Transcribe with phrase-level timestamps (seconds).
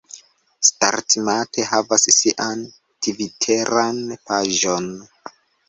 [0.69, 2.65] Startmate havas sian
[3.05, 4.93] Tviteran paĝon